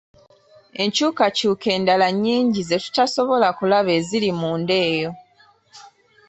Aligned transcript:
Enkyukakyuka 0.81 1.67
endala 1.77 2.07
nnyingi 2.13 2.61
ze 2.69 2.77
tutasobola 2.83 3.47
kulaba 3.57 3.89
eziri 3.99 4.29
munda 4.39 4.75
eyo. 4.89 5.09